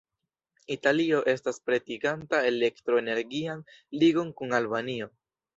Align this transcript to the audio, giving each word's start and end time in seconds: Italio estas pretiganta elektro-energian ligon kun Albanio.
Italio 0.75 1.19
estas 1.33 1.59
pretiganta 1.69 2.41
elektro-energian 2.53 3.63
ligon 4.05 4.37
kun 4.41 4.61
Albanio. 4.63 5.11